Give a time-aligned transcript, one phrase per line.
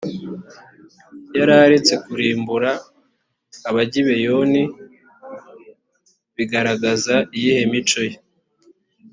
[1.37, 2.71] yararetse kurimbura
[3.69, 4.63] abagibeyoni
[6.35, 8.17] bigaragaza iyihe mico ye